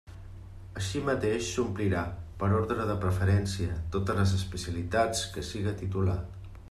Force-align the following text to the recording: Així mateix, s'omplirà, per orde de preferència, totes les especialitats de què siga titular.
Així 0.79 1.01
mateix, 1.09 1.49
s'omplirà, 1.57 2.01
per 2.43 2.49
orde 2.61 2.87
de 2.93 2.95
preferència, 3.05 3.77
totes 3.97 4.19
les 4.21 4.35
especialitats 4.39 5.25
de 5.27 5.31
què 5.37 5.45
siga 5.51 5.77
titular. 5.85 6.19